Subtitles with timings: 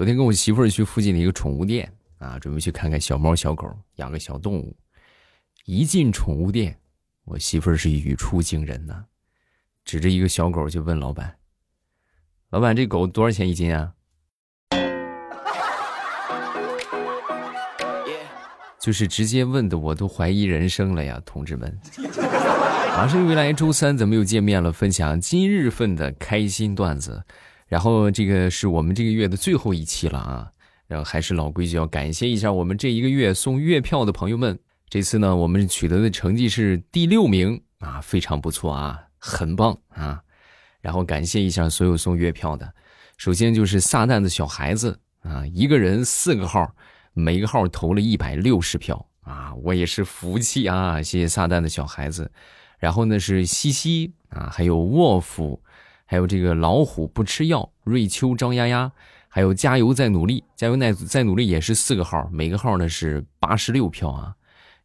[0.00, 4.74] 昨天跟我媳妇儿去附近的一个宠物店啊，准备去看看小猫小狗，养个小动物。
[5.66, 6.74] 一进宠物店，
[7.26, 9.04] 我媳妇儿是语出惊人呐，
[9.84, 11.36] 指着一个小狗就问老板
[12.48, 13.92] ：“老板，这狗多少钱一斤啊？”
[18.80, 21.78] 就是直接问的，我都怀疑人生了呀，同志们！
[22.96, 27.22] 马上又来周三，咱们又见面了，分享今日份的开心段子。
[27.70, 30.50] 然后这个是我们这个月的最后一期了啊！
[30.88, 34.58] 然后还是老规矩，要感谢一下我们这一个月送月票的朋友们。
[34.88, 40.20] 这次呢，我们取得的成绩是第六名啊，非常不错啊，很棒啊！
[40.80, 42.74] 然后感谢一下所有送月票的，
[43.16, 46.74] 首先就是撒旦的小孩子啊，一个人四个号，
[47.12, 51.00] 每个号投了一百六十票啊，我也是福气啊！
[51.00, 52.32] 谢谢撒旦的小孩子。
[52.80, 55.62] 然后呢是西西啊，还有沃夫。
[56.10, 58.90] 还有这个老虎不吃药，瑞秋张丫丫，
[59.28, 64.34] 还有加油再努力，加油再再努力也是四个号，每个号呢是八十六票啊，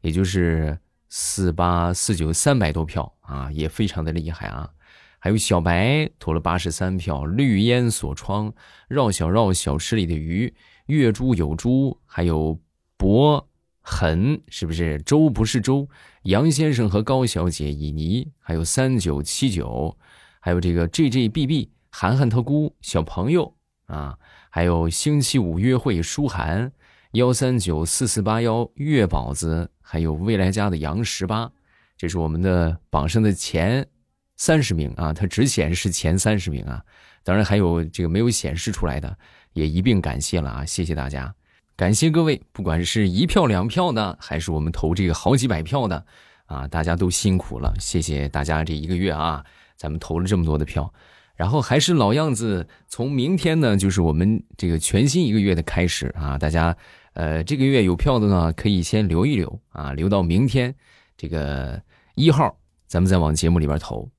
[0.01, 0.77] 也就是
[1.09, 4.69] 四八四九三百多票啊，也非常的厉害啊。
[5.17, 8.53] 还有小白投了八十三票，绿烟锁窗，
[8.87, 10.53] 绕小绕小池里的鱼，
[10.85, 12.61] 月珠有珠，还有
[12.97, 13.49] 博
[13.81, 15.01] 痕是不是？
[15.01, 15.89] 周不是周，
[16.21, 19.97] 杨先生和高小姐以尼，还有三九七九。
[20.45, 23.51] 还有这个 J J B B 涵涵他姑小朋友
[23.87, 24.15] 啊，
[24.51, 26.71] 还有星期五约会舒涵
[27.13, 31.51] 幺三九四四八幺月宝子，还有未来家的杨十八，
[31.97, 33.87] 这是我们的榜上的前
[34.35, 36.79] 三十名啊，它只显示前三十名啊，
[37.23, 39.17] 当然还有这个没有显示出来的，
[39.53, 41.33] 也一并感谢了啊，谢谢大家，
[41.75, 46.05] 感谢各位，不管是一票两票的，还是我们投这个好几百票的
[46.45, 49.43] 啊，大家都辛苦了，谢谢大家这一个月啊。
[49.75, 50.93] 咱们投了这么多的票，
[51.35, 56.37] 然后还是老样子，从明天呢，就是我们这个全新一个月的开始啊！
[56.37, 56.75] 大家，
[57.13, 60.73] 呃，这个月有票的呢，可以先留一留啊，留到明天
[61.17, 61.81] 这个
[62.15, 64.09] 一号，咱们再往节目里边投，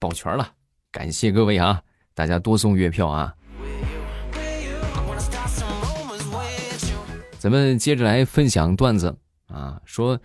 [0.00, 0.52] 保全了。
[0.90, 1.82] 感谢各位啊，
[2.14, 3.34] 大家多送月票啊！
[7.38, 10.18] 咱们接着来分享段子啊，说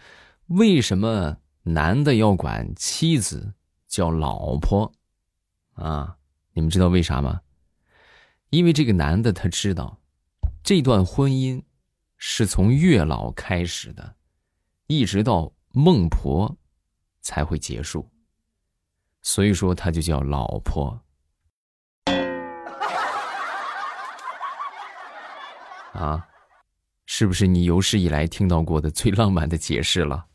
[0.47, 3.53] 为什么男的要管妻子？
[3.89, 4.89] 叫老婆，
[5.73, 6.15] 啊，
[6.53, 7.41] 你们知道为啥吗？
[8.51, 9.99] 因为这个男的他知道，
[10.63, 11.61] 这段婚姻
[12.17, 14.15] 是从月老开始的，
[14.87, 16.55] 一直到孟婆
[17.21, 18.09] 才会结束，
[19.21, 21.01] 所以说他就叫老婆。
[25.93, 26.27] 啊，
[27.07, 30.27] 是不是你有史以来听到过的最浪漫的解释了？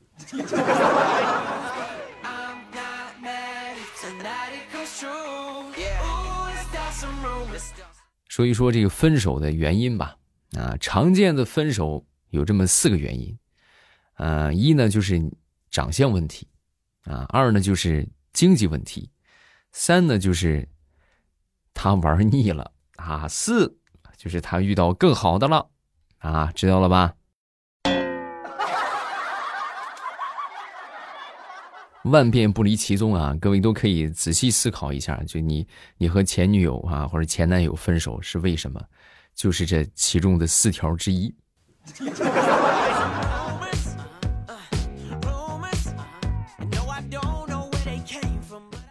[8.28, 10.16] 说一说这个分手的原因吧，
[10.56, 13.38] 啊，常见的分手有这么四个原因，
[14.16, 15.22] 呃，一呢就是
[15.70, 16.48] 长相问题，
[17.04, 19.08] 啊，二呢就是经济问题，
[19.70, 20.68] 三呢就是
[21.72, 23.78] 他玩腻了，啊，四
[24.16, 25.70] 就是他遇到更好的了，
[26.18, 27.14] 啊，知道了吧？
[32.04, 33.34] 万变不离其宗啊！
[33.40, 35.66] 各位都可以仔细思考一下，就你
[35.96, 38.78] 你和前女友啊或者前男友分手是为什么？
[39.34, 41.34] 就是这其中的四条之一。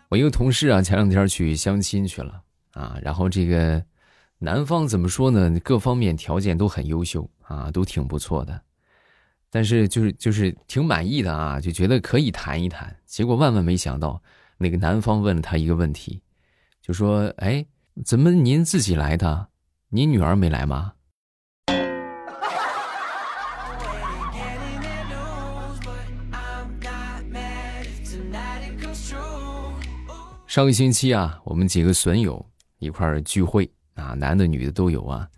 [0.09, 2.41] 我一个同事啊，前两天去相亲去了
[2.71, 3.83] 啊，然后这个
[4.39, 5.59] 男方怎么说呢？
[5.63, 8.59] 各方面条件都很优秀啊，都挺不错的。
[9.53, 12.95] 但是就是就是挺满意的啊，就觉得可以谈一谈。
[13.05, 14.19] 结果万万没想到，
[14.57, 16.19] 那个男方问了他一个问题，
[16.81, 17.63] 就说：“哎，
[18.03, 19.49] 怎么您自己来的？
[19.89, 20.93] 您女儿没来吗？”
[30.47, 32.43] 上个星期啊，我们几个损友
[32.79, 35.29] 一块聚会啊，男的女的都有啊。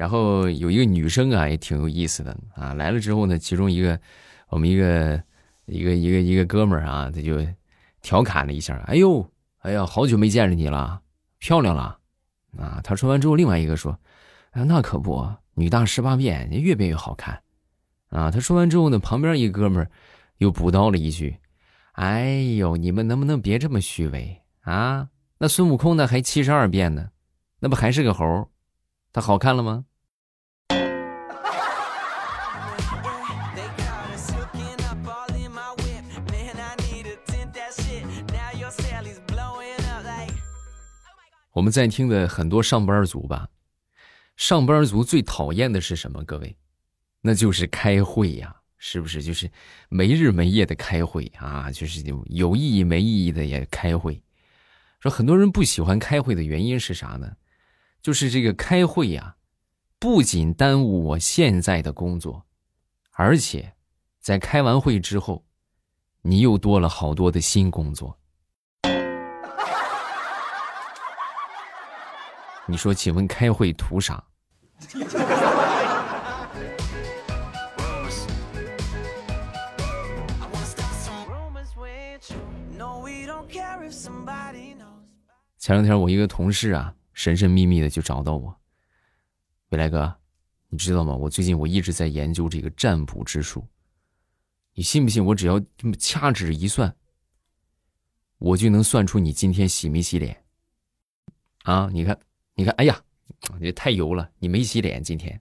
[0.00, 2.72] 然后有一个女生啊，也挺有意思的啊。
[2.72, 4.00] 来了之后呢，其中一个
[4.48, 5.22] 我们一个
[5.66, 7.36] 一个一个一个哥们儿啊，他就
[8.00, 11.02] 调侃了一下：“哎呦，哎呀，好久没见着你了，
[11.38, 11.98] 漂亮了
[12.56, 13.92] 啊！”他说完之后，另外一个说
[14.52, 17.42] ：“啊，那可不，女大十八变，越变越好看
[18.08, 19.90] 啊！”他说完之后呢，旁边一哥们儿
[20.38, 21.36] 又补刀了一句
[21.92, 25.10] ：“哎呦，你们能不能别这么虚伪啊？
[25.36, 27.10] 那孙悟空呢，还七十二变呢，
[27.58, 28.48] 那不还是个猴？
[29.12, 29.84] 他好看了吗？”
[41.60, 43.46] 我们在听的很多上班族吧，
[44.34, 46.24] 上班族最讨厌的是什么？
[46.24, 46.56] 各位，
[47.20, 49.22] 那就是开会呀，是不是？
[49.22, 49.50] 就是
[49.90, 54.22] 没日没夜的开会啊，就是有意义没意义的也开会。
[55.00, 57.30] 说很多人不喜欢开会的原因是啥呢？
[58.00, 59.36] 就是这个开会呀，
[59.98, 62.42] 不仅耽误我现在的工作，
[63.10, 63.74] 而且
[64.18, 65.44] 在开完会之后，
[66.22, 68.18] 你又多了好多的新工作。
[72.70, 74.22] 你说，请问开会图啥？
[85.58, 88.56] 前两天我一个同事啊，神神秘秘的就找到我。
[89.70, 90.16] 未来哥，
[90.68, 91.12] 你知道吗？
[91.16, 93.66] 我最近我一直在研究这个占卜之术。
[94.74, 95.24] 你信不信？
[95.24, 96.94] 我只要这么掐指一算，
[98.38, 100.44] 我就能算出你今天洗没洗脸。
[101.64, 102.18] 啊，你看，
[102.60, 103.00] 你看，哎呀，
[103.58, 105.40] 这太油了，你没洗脸今天。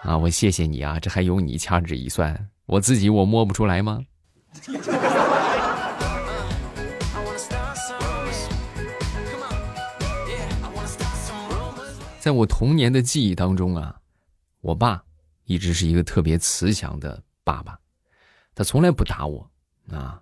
[0.00, 2.48] 啊，我谢谢你啊，这还用你掐指一算？
[2.66, 4.00] 我自己我摸不出来吗？
[12.18, 14.00] 在我童年的记忆当中啊，
[14.60, 15.04] 我爸
[15.44, 17.78] 一直是一个特别慈祥的爸爸，
[18.56, 19.48] 他从来不打我
[19.92, 20.20] 啊。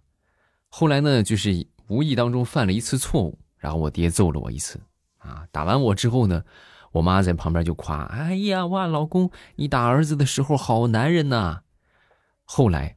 [0.73, 4.81] 后来呢，就是无意当中犯了一次错误，然后我爹揍了我一次
[5.19, 5.45] 啊。
[5.51, 6.45] 打完我之后呢，
[6.93, 11.63] 我妈在旁边就夸：“哎呀，哇，老公，你打儿子的时候好男人呐。”
[12.47, 12.97] 后来，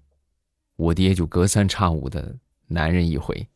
[0.75, 2.37] 我爹就隔三差五的
[2.67, 3.49] 男人一回。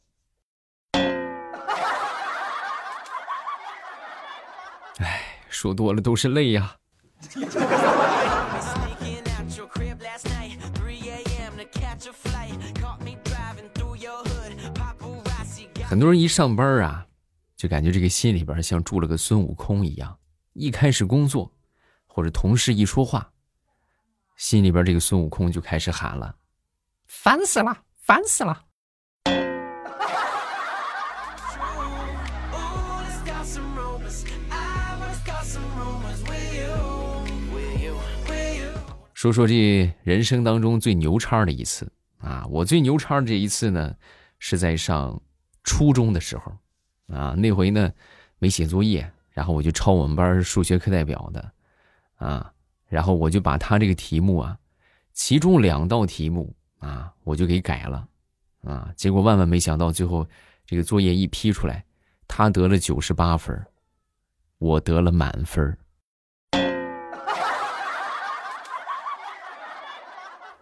[4.98, 6.78] 哎说多了都是泪呀。
[15.98, 17.08] 很多人一上班啊，
[17.56, 20.16] 就感觉这个心里边像住了个孙悟空一样。
[20.54, 21.52] 一开始工作，
[22.06, 23.32] 或者同事一说话，
[24.36, 26.36] 心里边这个孙悟空就开始喊了
[27.10, 28.66] ：“烦死了，烦死了。”
[39.16, 42.46] 说说这人生当中最牛叉的一次啊！
[42.52, 43.96] 我最牛叉的这一次呢，
[44.38, 45.20] 是在上
[45.68, 46.52] 初中的时候，
[47.14, 47.92] 啊，那回呢
[48.40, 51.52] 没写作业，然后我就抄我们班数学课代表的，
[52.16, 52.54] 啊，
[52.88, 54.58] 然后我就把他这个题目啊，
[55.12, 58.08] 其中两道题目啊，我就给改了，
[58.64, 60.26] 啊，结果万万没想到，最后
[60.66, 61.84] 这个作业一批出来，
[62.30, 63.62] 他得了九十八分，
[64.60, 65.78] 我得了满分。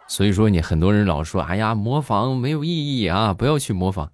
[0.07, 4.11] 所以说，你很多人老说：“哎呀，模仿没有意义啊，不要去模仿。”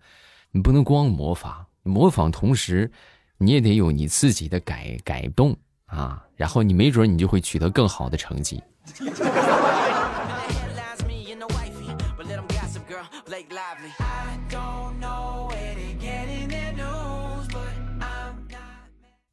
[0.54, 2.92] 你不能光模仿，模仿同时，
[3.38, 5.56] 你也得有你自己的改改动
[5.86, 6.22] 啊。
[6.36, 8.62] 然后你没准你就会取得更好的成绩。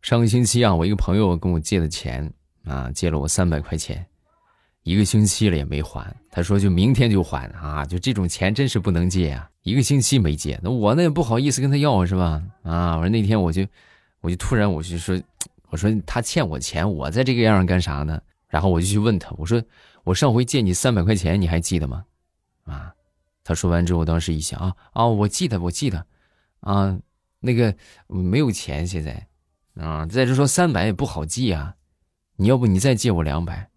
[0.00, 2.32] 上个星期啊，我一个朋友跟我借的钱
[2.64, 4.06] 啊，借了我三百块钱。
[4.85, 7.85] 一个星期了也没还，他说就明天就还啊！
[7.85, 9.50] 就这种钱真是不能借啊！
[9.69, 12.43] 一个星期没借，那我那也不好意思跟他要是吧？
[12.62, 12.97] 啊！
[12.97, 13.67] 我说那天我就，
[14.23, 15.20] 我就突然我就说，
[15.69, 18.21] 我说他欠我钱，我在这个样干啥呢？
[18.49, 19.62] 然后我就去问他，我说
[20.04, 22.04] 我上回借你三百块钱，你还记得吗？
[22.64, 22.95] 啊！
[23.45, 26.07] 他说完之后，我当时一想啊啊，我记得我记得，
[26.61, 26.99] 啊，
[27.40, 27.75] 那个
[28.07, 29.26] 没有钱现在，
[29.75, 31.75] 啊，再者说三百也不好记啊，
[32.37, 33.69] 你要不你再借我两百？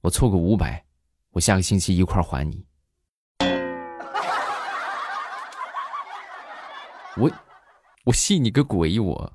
[0.00, 0.84] 我凑个五百，
[1.32, 2.64] 我下个星期一块还你。
[7.16, 7.30] 我
[8.04, 8.98] 我信你个鬼！
[8.98, 9.32] 我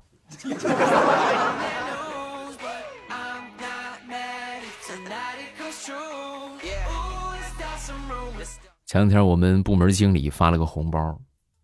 [8.84, 11.18] 前两天我们部门经理发了个红包，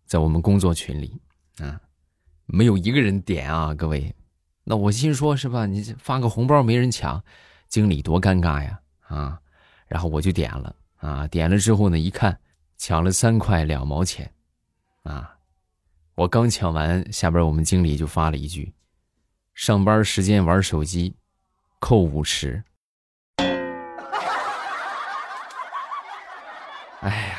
[0.05, 1.21] 在我们工作群里
[1.59, 1.79] 啊，
[2.45, 4.15] 没有一个人点啊，各位。
[4.63, 5.65] 那我心说，是吧？
[5.65, 7.23] 你发个红包没人抢，
[7.67, 8.79] 经理多尴尬呀！
[9.07, 9.39] 啊，
[9.87, 12.39] 然后我就点了啊，点了之后呢，一看
[12.77, 14.33] 抢了三块两毛钱，
[15.03, 15.36] 啊，
[16.17, 18.73] 我刚抢完，下边我们经理就发了一句
[19.53, 21.15] ：“上班时间玩手机，
[21.77, 22.63] 扣五十。
[27.01, 27.37] ”哎呀，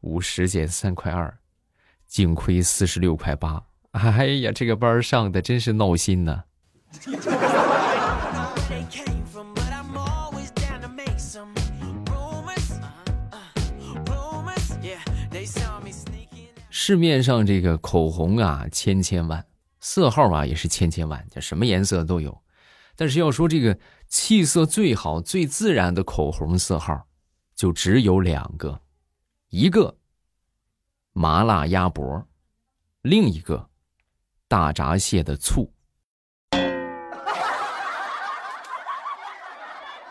[0.00, 1.38] 五十减三块二，
[2.08, 3.62] 净亏四十六块八。
[3.92, 6.42] 哎呀，这个班上的真是闹心呐。
[16.80, 19.44] 市面上这个口红啊，千千万，
[19.80, 22.40] 色号啊也是千千万，这什么颜色都有。
[22.94, 27.08] 但是要说这个气色最好、最自然的口红色号，
[27.56, 28.80] 就只有两个，
[29.48, 29.98] 一个
[31.12, 32.24] 麻辣鸭脖，
[33.02, 33.68] 另一个
[34.46, 35.74] 大闸蟹的醋。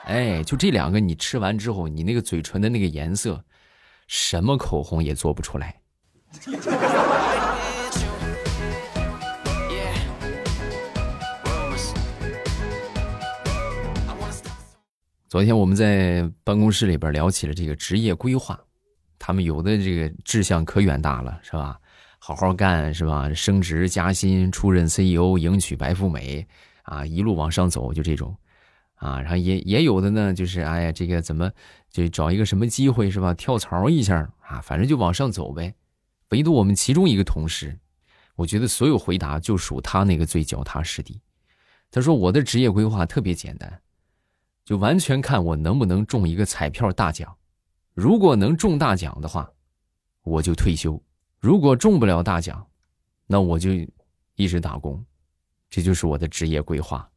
[0.04, 3.46] 哎，就这两个，你吃完之后，你那个嘴唇的那个颜色，
[4.08, 5.80] 什么口红也做不出来。
[15.30, 18.58] 昨天我们在办公室里边聊起了这个职业规划，
[19.20, 21.78] 他们有的这个志向可远大了，是吧？
[22.18, 23.34] 好好干，是吧？
[23.34, 26.48] 升职加薪，出任 CEO，迎娶白富美，
[26.84, 28.36] 啊，一路往上走，就这种。
[28.96, 31.52] 啊，然后也也有的呢，就是哎呀，这个怎么
[31.92, 33.34] 就找一个什么机会是吧？
[33.34, 35.74] 跳槽一下啊，反正就往上走呗。
[36.30, 37.80] 唯独我们其中一个同事，
[38.36, 41.22] 我觉得所有回答就属他那个最脚踏实地。
[41.90, 43.82] 他说我的职业规划特别简单，
[44.66, 47.38] 就完全看我能不能中一个彩票大奖。
[47.94, 49.50] 如果能中大奖的话，
[50.24, 51.02] 我就退休；
[51.40, 52.68] 如果中不了大奖，
[53.26, 53.70] 那我就
[54.36, 55.04] 一直打工。
[55.70, 57.10] 这就是我的职业规划。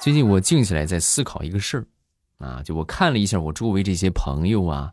[0.00, 1.86] 最近我静下来在思考一个事儿，
[2.42, 4.92] 啊，就我看了一下我周围这些朋友啊，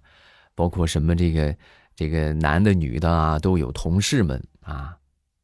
[0.54, 1.58] 包括什么这个
[1.96, 4.96] 这个男的女的啊，都有同事们啊，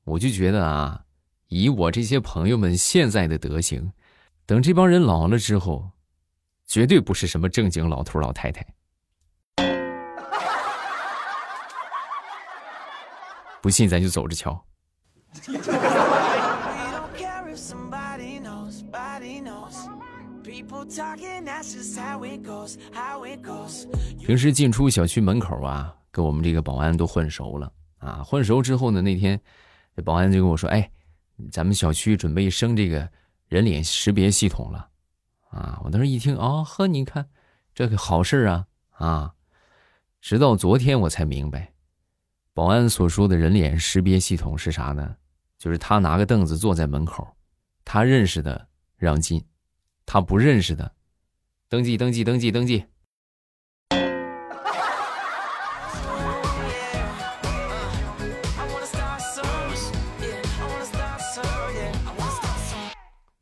[0.03, 1.01] 我就觉得啊，
[1.47, 3.91] 以我这些朋友们现在的德行，
[4.45, 5.89] 等这帮人老了之后，
[6.67, 8.63] 绝对不是什么正经老头老太太。
[13.61, 14.63] 不信咱就走着瞧。
[24.19, 28.23] 平时进出小区门口啊，跟我们这个保安都混熟了啊。
[28.23, 29.39] 混熟之后呢，那天
[29.95, 30.89] 这保安就跟我说：“哎，
[31.51, 33.09] 咱们小区准备升这个
[33.47, 34.89] 人脸识别系统了
[35.49, 37.27] 啊。”我当时一听，哦呵，你看
[37.73, 39.33] 这个好事啊啊！
[40.21, 41.73] 直到昨天我才明白，
[42.53, 45.15] 保安所说的人脸识别系统是啥呢？
[45.57, 47.27] 就是他拿个凳子坐在门口，
[47.83, 48.67] 他认识的
[48.97, 49.43] 让进。
[50.05, 50.93] 他不认识的，
[51.67, 52.85] 登记登记登记登记。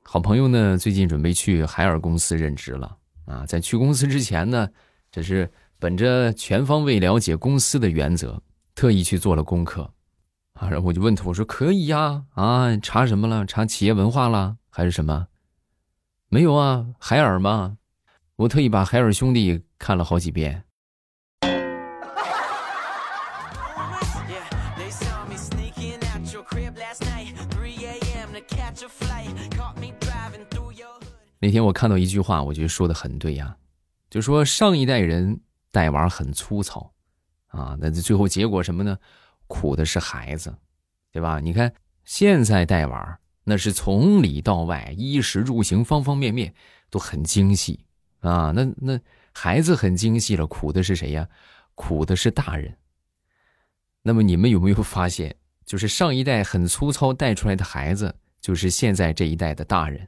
[0.01, 3.45] 好朋友呢，最近准备去海尔公司任职了啊！
[3.47, 4.69] 在去公司之前呢，
[5.11, 8.39] 这是本着全方位了解公司的原则，
[8.75, 9.91] 特意去做了功课
[10.53, 10.69] 啊。
[10.69, 13.43] 然后我就问他，我说可以呀啊，查什么了？
[13.47, 15.27] 查企业文化了还是什么？
[16.33, 17.77] 没有啊，海尔嘛，
[18.37, 20.63] 我特意把海尔兄弟看了好几遍。
[31.39, 33.55] 那天我看到一句话，我觉得说的很对呀，
[34.09, 36.91] 就说上一代人带娃很粗糙，
[37.49, 38.97] 啊，那最后结果什么呢？
[39.45, 40.57] 苦的是孩子，
[41.11, 41.39] 对吧？
[41.39, 41.71] 你看
[42.03, 43.19] 现在带娃。
[43.45, 46.53] 那是从里到外，衣食住行方方面面
[46.89, 47.85] 都很精细
[48.21, 48.51] 啊！
[48.55, 48.99] 那那
[49.33, 51.27] 孩子很精细了，苦的是谁呀？
[51.75, 52.77] 苦的是大人。
[54.01, 55.35] 那么你们有没有发现，
[55.65, 60.07] 就是上一代很粗糙带出来的孩子，就是现在这一代的大人。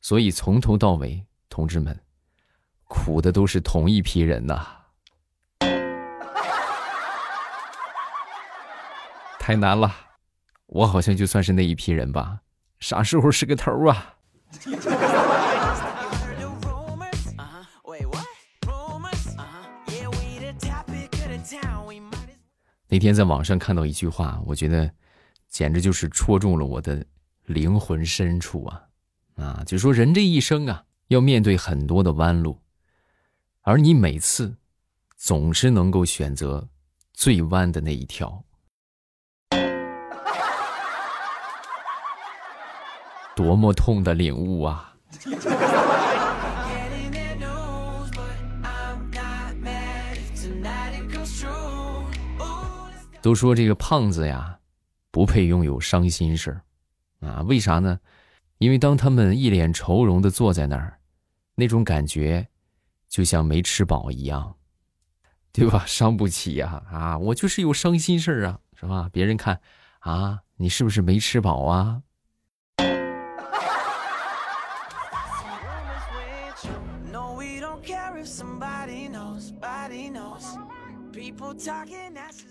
[0.00, 1.98] 所以从头到尾，同志们，
[2.84, 4.64] 苦的都是同一批人呐！
[9.40, 9.92] 太难了，
[10.66, 12.42] 我好像就算是那一批人吧。
[12.84, 14.14] 啥时候是个头啊？
[22.86, 24.92] 那天在网上看到一句话，我觉得
[25.48, 27.02] 简直就是戳中了我的
[27.46, 28.82] 灵魂深处啊！
[29.36, 32.60] 啊，就说人这一生啊，要面对很多的弯路，
[33.62, 34.58] 而你每次
[35.16, 36.68] 总是能够选择
[37.14, 38.44] 最弯的那一条。
[43.36, 44.94] 多么痛的领悟啊！
[53.20, 54.58] 都说这个胖子呀，
[55.10, 56.62] 不配拥有伤心事儿
[57.26, 57.42] 啊？
[57.42, 57.98] 为啥呢？
[58.58, 60.98] 因为当他们一脸愁容的坐在那儿，
[61.56, 62.46] 那种感觉
[63.08, 64.56] 就像没吃饱一样，
[65.52, 65.84] 对吧？
[65.88, 66.82] 伤不起呀！
[66.90, 69.08] 啊，我就是有伤心事儿啊，是吧？
[69.12, 69.60] 别人看
[70.00, 72.02] 啊，你是不是没吃饱啊？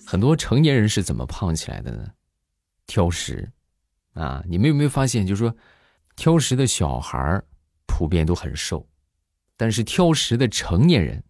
[0.06, 2.08] 很多成年人是怎么胖起来的呢？
[2.86, 3.52] 挑食
[4.14, 4.44] 啊！
[4.48, 5.56] 你们有没有发现，就是说，
[6.16, 7.46] 挑食的小孩儿
[7.86, 8.88] 普遍都很瘦，
[9.58, 11.24] 但是挑食的成年人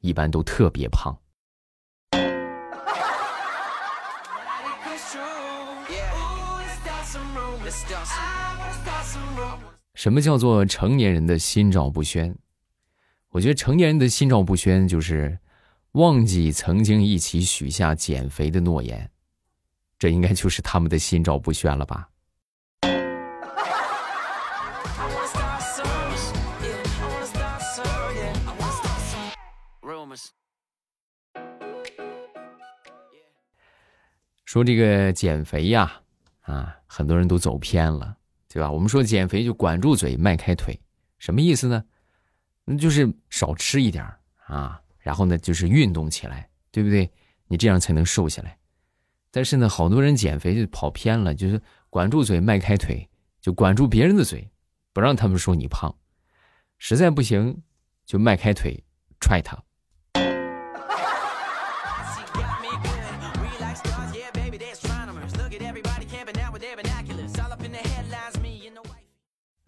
[0.00, 1.16] 一般都特别胖。
[9.94, 12.36] 什么叫做成年人的心照不宣？
[13.30, 15.38] 我觉得成年人的心照不宣就是
[15.96, 19.10] 忘记曾经一起许下减肥的诺言，
[19.98, 22.10] 这应该就是他们的心照不宣了吧？
[34.44, 35.90] 说这个减肥呀，
[36.42, 38.14] 啊，很多人都走偏了，
[38.50, 38.70] 对吧？
[38.70, 40.78] 我们说减肥就管住嘴，迈开腿，
[41.16, 41.82] 什么意思呢？
[42.66, 44.04] 那就是少吃一点
[44.44, 47.08] 啊，然后呢，就是运动起来，对不对？
[47.46, 48.58] 你这样才能瘦下来。
[49.30, 53.08] 但是呢，好多人减肥就跑偏了，就是管住嘴，迈开腿，
[53.40, 54.50] 就管住别人的嘴，
[54.92, 55.94] 不让他们说你胖。
[56.78, 57.62] 实在不行，
[58.04, 58.82] 就迈开腿
[59.20, 59.56] 踹他。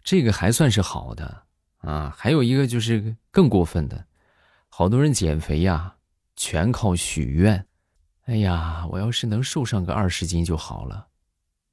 [0.03, 1.43] 这个还算是好的。
[1.77, 4.05] 啊，还有一个就是更过分的，
[4.79, 5.93] 好多人减肥呀，
[6.37, 7.67] 全靠许愿。
[8.27, 11.05] 哎呀，我要是能瘦上个二十斤就好了。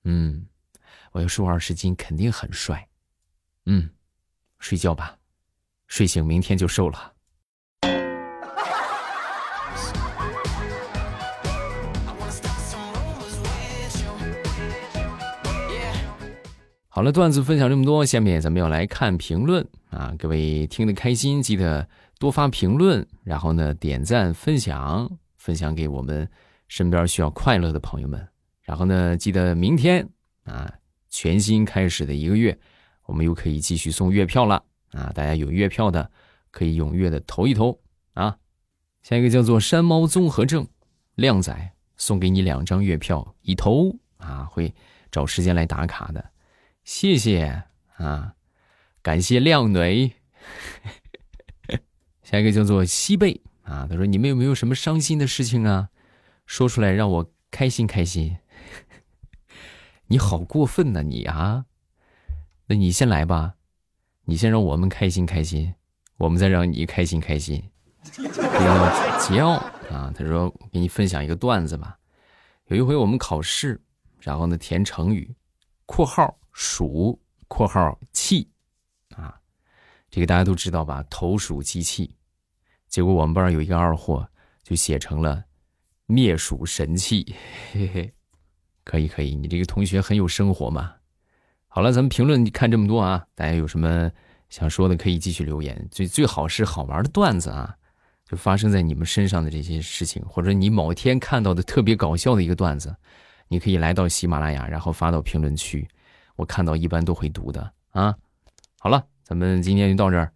[0.03, 0.45] 嗯，
[1.13, 2.89] 我要瘦二十斤肯定很帅。
[3.67, 3.89] 嗯，
[4.59, 5.17] 睡觉吧，
[5.87, 7.13] 睡醒明天就瘦了。
[16.89, 20.15] 好了，段子分享这么多，下面咱们要来看评论啊！
[20.19, 21.89] 各位听得开心，记得
[22.19, 26.29] 多发评论，然后呢点赞分享，分享给我们
[26.69, 28.29] 身边需要快乐的朋友们。
[28.63, 30.09] 然后呢，记得明天
[30.45, 30.73] 啊，
[31.09, 32.59] 全新开始的一个月，
[33.05, 35.13] 我们又可以继续送月票了啊！
[35.15, 36.11] 大家有月票的
[36.51, 37.81] 可以踊跃的投一投
[38.15, 38.37] 啊！
[39.03, 40.67] 下一个叫做山猫综合症，
[41.15, 44.75] 靓仔送给你两张月票，一投啊会
[45.13, 46.33] 找时间来打卡的。
[46.83, 47.63] 谢谢
[47.97, 48.35] 啊，
[49.07, 50.13] 感谢靓女。
[52.25, 55.91] 下一个叫做西贝啊，他说：“你们有没有什么伤心的事情啊？
[56.45, 58.39] 说出来让我开心开心。
[60.11, 61.67] ”你好过分呐你啊！
[62.67, 63.55] 那你先来吧，
[64.25, 65.73] 你先让我们开心开心，
[66.17, 67.63] 我们再让你开心开心。
[68.11, 69.53] 桀骜
[69.89, 71.97] 啊，他说：“给你分享一个段子吧。
[72.67, 73.81] 有一回我们考试，
[74.19, 75.33] 然后呢填成语，
[75.85, 78.51] 括号。”数（括号气），
[80.11, 81.05] 这个大家都知道吧？
[81.11, 82.15] 投鼠忌器。
[82.89, 84.29] 结果我们班有一个二货，
[84.63, 85.45] 就写成了
[86.07, 87.35] 灭鼠神器。
[87.73, 88.13] 嘿嘿，
[88.85, 90.95] 可以可以，你这个同学很有生活嘛。
[91.69, 94.11] 好了，咱们评论看这么多啊，大家有什么
[94.49, 95.87] 想说的可以继续留言。
[95.91, 97.77] 最最好是好玩的段子啊，
[98.25, 102.97] 就发生在你们身上的这些事情，或者你某天看到的特别搞笑的一个段子，
[103.49, 105.87] 你可以来到喜马拉雅，然后发到评论区。
[106.37, 108.17] 我看到一般都会读的啊，
[108.79, 110.31] 好了，咱们今天就到这儿。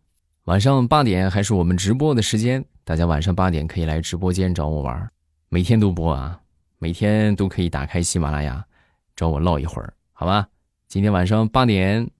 [0.47, 5.09] 晚上八点还是我们直播的时间，大家晚上八点可以来直播间找我玩，
[5.49, 6.41] 每天都播啊，
[6.81, 8.67] 每天都可以打开喜马拉雅
[9.15, 10.49] 找我唠一会儿，好吧？
[10.89, 12.11] 今天晚上八点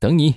[0.00, 0.34] 等你。